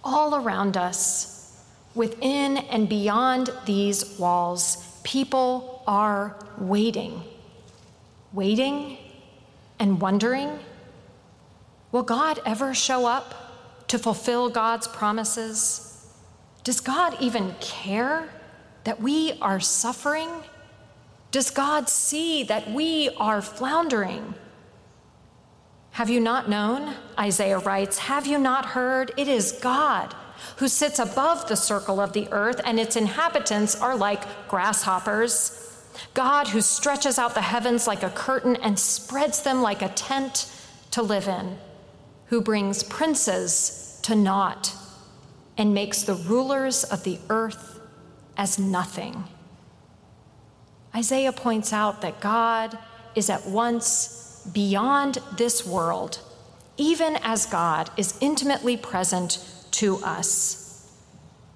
All 0.02 0.35
around 0.35 0.76
us, 0.76 1.64
within 1.94 2.59
and 2.59 2.88
beyond 2.88 3.50
these 3.64 4.18
walls, 4.18 4.98
people 5.02 5.82
are 5.87 6.37
waiting. 6.59 7.22
Waiting 8.32 8.98
and 9.78 10.00
wondering 10.00 10.59
will 11.92 12.02
God 12.02 12.40
ever 12.44 12.74
show 12.74 13.06
up 13.06 13.45
to 13.88 13.99
fulfill 13.99 14.49
God's 14.49 14.88
promises? 14.88 16.07
Does 16.64 16.81
God 16.81 17.16
even 17.20 17.55
care 17.61 18.29
that 18.85 19.01
we 19.01 19.38
are 19.40 19.61
suffering? 19.61 20.31
Does 21.31 21.51
God 21.51 21.88
see 21.88 22.42
that 22.44 22.70
we 22.70 23.11
are 23.18 23.42
floundering? 23.42 24.35
Have 25.92 26.11
you 26.11 26.20
not 26.20 26.49
known? 26.49 26.94
Isaiah 27.18 27.59
writes, 27.59 27.99
Have 27.99 28.27
you 28.27 28.38
not 28.38 28.66
heard? 28.66 29.12
It 29.16 29.29
is 29.29 29.53
God 29.53 30.14
who 30.57 30.68
sits 30.68 30.99
above 30.99 31.49
the 31.49 31.57
circle 31.57 32.01
of 32.01 32.12
the 32.12 32.29
earth, 32.31 32.61
and 32.64 32.79
its 32.79 32.96
inhabitants 32.96 33.81
are 33.81 33.96
like 33.96 34.49
grasshoppers. 34.49 35.62
God 36.14 36.49
who 36.49 36.61
stretches 36.61 37.18
out 37.18 37.35
the 37.35 37.42
heavens 37.42 37.87
like 37.87 38.03
a 38.03 38.11
curtain 38.11 38.57
and 38.57 38.79
spreads 38.79 39.42
them 39.42 39.62
like 39.62 39.83
a 39.83 39.88
tent 39.88 40.51
to 40.92 41.03
live 41.03 41.29
in, 41.29 41.59
who 42.27 42.41
brings 42.41 42.83
princes 42.83 43.99
to 44.03 44.15
naught 44.15 44.75
and 45.57 45.73
makes 45.73 46.03
the 46.03 46.15
rulers 46.15 46.85
of 46.85 47.05
the 47.05 47.19
earth 47.31 47.81
as 48.37 48.59
nothing. 48.59 49.25
Isaiah 50.95 51.33
points 51.33 51.73
out 51.73 52.03
that 52.03 52.21
God 52.21 52.79
is 53.15 53.31
at 53.31 53.47
once 53.47 54.47
beyond 54.53 55.19
this 55.37 55.67
world, 55.67 56.21
even 56.77 57.17
as 57.23 57.47
God 57.47 57.91
is 57.97 58.17
intimately 58.21 58.77
present 58.77 59.39
to 59.73 59.97
us. 59.99 60.93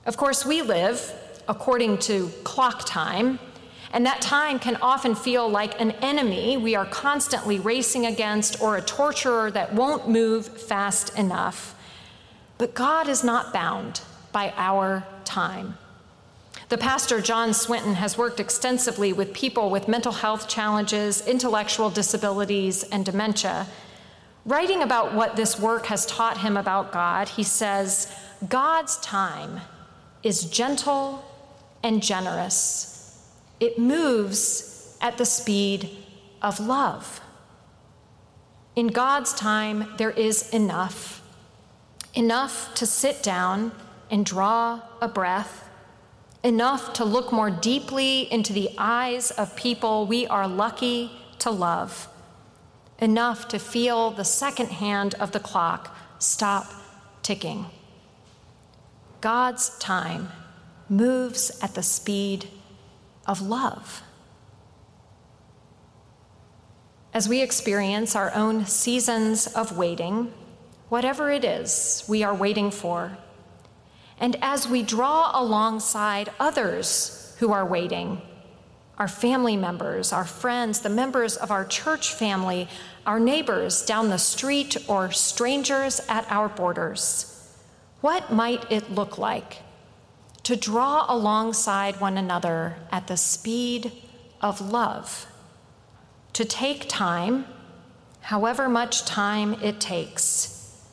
Of 0.07 0.17
course, 0.17 0.45
we 0.45 0.63
live 0.63 1.13
according 1.49 1.99
to 1.99 2.29
clock 2.45 2.85
time 2.87 3.39
and 3.93 4.07
that 4.07 4.21
time 4.21 4.59
can 4.59 4.77
often 4.77 5.15
feel 5.15 5.49
like 5.49 5.81
an 5.81 5.93
enemy 5.93 6.57
we 6.57 6.77
are 6.77 6.87
constantly 6.87 7.59
racing 7.59 8.07
against 8.07 8.61
or 8.61 8.77
a 8.77 8.83
torturer 8.83 9.51
that 9.51 9.75
won't 9.75 10.09
move 10.09 10.47
fast 10.47 11.19
enough. 11.19 11.75
But 12.57 12.75
God 12.75 13.09
is 13.09 13.25
not 13.25 13.53
bound 13.53 14.03
by 14.33 14.53
our 14.57 15.05
time. 15.25 15.77
The 16.69 16.79
pastor, 16.79 17.21
John 17.21 17.53
Swinton, 17.53 17.95
has 17.95 18.17
worked 18.17 18.39
extensively 18.39 19.13
with 19.13 19.35
people 19.35 19.71
with 19.71 19.89
mental 19.89 20.13
health 20.13 20.49
challenges, 20.49 21.27
intellectual 21.27 21.91
disabilities, 21.91 22.85
and 22.85 23.05
dementia. 23.05 23.67
Writing 24.47 24.83
about 24.83 25.13
what 25.13 25.35
this 25.35 25.59
work 25.59 25.87
has 25.87 26.07
taught 26.07 26.39
him 26.39 26.57
about 26.57 26.93
God, 26.93 27.29
he 27.31 27.43
says, 27.43 28.15
God's 28.49 28.99
time 28.99 29.63
is 30.23 30.45
gentle 30.45 31.25
and 31.83 32.01
generous 32.01 33.00
it 33.61 33.79
moves 33.79 34.97
at 35.01 35.19
the 35.19 35.25
speed 35.25 35.91
of 36.43 36.59
love. 36.59 37.21
In 38.75 38.89
God's 38.89 39.35
time, 39.35 39.93
there 39.99 40.11
is 40.11 40.49
enough. 40.51 41.23
Enough 42.15 42.75
to 42.75 42.87
sit 42.87 43.23
down 43.23 43.73
and 44.11 44.25
draw 44.25 44.81
a 45.01 45.09
breath. 45.09 45.69
Enough 46.43 46.95
to 46.95 47.05
look 47.05 47.33
more 47.33 47.51
deeply 47.51 48.33
into 48.33 48.53
the 48.53 48.71
eyes 48.79 49.31
of 49.33 49.55
people 49.55 50.07
we 50.07 50.27
are 50.27 50.49
lucky 50.49 51.13
to 51.41 51.51
love. 51.51 52.09
Enough 52.99 53.49
to 53.49 53.59
feel 53.59 54.11
the 54.11 54.25
second 54.25 54.69
hand 54.69 55.15
of 55.15 55.33
the 55.33 55.41
clock 55.41 55.95
stop 56.19 56.67
ticking. 57.23 57.67
God's 59.21 59.79
time 59.79 60.31
moves 60.89 61.59
at 61.63 61.75
the 61.75 61.83
speed 61.83 62.49
of 63.31 63.41
love. 63.41 64.03
As 67.15 67.29
we 67.29 67.43
experience 67.43 68.17
our 68.17 68.35
own 68.35 68.67
seasons 68.67 69.47
of 69.47 69.79
waiting, 69.79 70.33
whatever 70.89 71.31
it 71.31 71.45
is 71.45 72.05
we 72.09 72.25
are 72.25 72.35
waiting 72.35 72.73
for, 72.73 73.17
and 74.19 74.37
as 74.43 74.67
we 74.67 74.83
draw 74.83 75.31
alongside 75.33 76.29
others 76.41 77.37
who 77.39 77.53
are 77.53 77.65
waiting, 77.65 78.21
our 78.99 79.09
family 79.09 79.57
members, 79.57 80.13
our 80.13 80.25
friends, 80.25 80.81
the 80.81 80.89
members 80.89 81.37
of 81.37 81.53
our 81.53 81.65
church 81.65 82.13
family, 82.13 82.69
our 83.07 83.21
neighbors 83.21 83.83
down 83.87 84.11
the 84.11 84.19
street, 84.19 84.77
or 84.89 85.13
strangers 85.13 86.01
at 86.09 86.27
our 86.33 86.49
borders, 86.49 87.49
what 88.01 88.33
might 88.33 88.71
it 88.73 88.91
look 88.91 89.19
like 89.19 89.59
to 90.51 90.57
draw 90.57 91.07
alongside 91.09 92.01
one 92.01 92.19
another 92.19 92.75
at 92.91 93.07
the 93.07 93.17
speed 93.17 93.93
of 94.41 94.61
love, 94.61 95.29
to 96.33 96.45
take 96.45 96.89
time, 96.89 97.45
however 98.21 98.69
much 98.69 99.05
time 99.05 99.55
it 99.63 99.81
takes, 99.81 100.85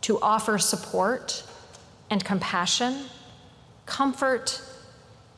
to 0.00 0.18
offer 0.22 0.56
support 0.56 1.44
and 2.08 2.24
compassion, 2.24 3.04
comfort 3.84 4.62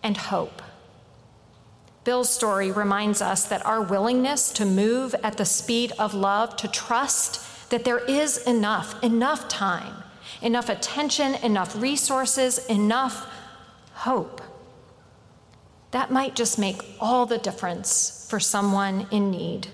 and 0.04 0.16
hope. 0.18 0.62
Bill's 2.04 2.30
story 2.30 2.70
reminds 2.70 3.20
us 3.20 3.42
that 3.48 3.66
our 3.66 3.82
willingness 3.82 4.52
to 4.52 4.64
move 4.64 5.16
at 5.24 5.36
the 5.36 5.44
speed 5.44 5.90
of 5.98 6.14
love, 6.14 6.56
to 6.58 6.68
trust 6.68 7.70
that 7.70 7.84
there 7.84 8.04
is 8.04 8.38
enough, 8.46 9.02
enough 9.02 9.48
time, 9.48 10.04
enough 10.42 10.68
attention, 10.68 11.34
enough 11.42 11.74
resources, 11.74 12.64
enough 12.66 13.26
hope. 14.04 14.42
That 15.92 16.10
might 16.10 16.36
just 16.36 16.58
make 16.58 16.82
all 17.00 17.24
the 17.24 17.38
difference 17.38 18.26
for 18.28 18.38
someone 18.38 19.06
in 19.10 19.30
need. 19.30 19.68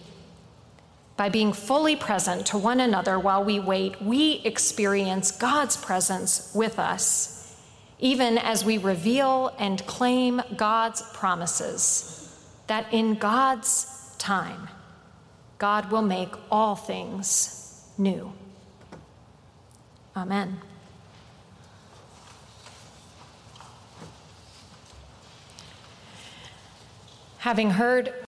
By 1.16 1.28
being 1.28 1.52
fully 1.52 1.96
present 1.96 2.46
to 2.46 2.58
one 2.58 2.78
another 2.80 3.18
while 3.18 3.44
we 3.44 3.58
wait, 3.58 4.00
we 4.00 4.40
experience 4.44 5.32
God's 5.32 5.76
presence 5.76 6.52
with 6.54 6.78
us, 6.78 7.56
even 7.98 8.38
as 8.38 8.64
we 8.64 8.78
reveal 8.78 9.54
and 9.58 9.84
claim 9.86 10.40
God's 10.56 11.02
promises 11.12 12.16
that 12.68 12.86
in 12.92 13.16
God's 13.16 14.14
time, 14.18 14.68
God 15.58 15.90
will 15.90 16.02
make 16.02 16.32
all 16.52 16.76
things 16.76 17.90
new. 17.98 18.32
Amen. 20.16 20.60
Having 27.40 27.70
heard 27.70 28.12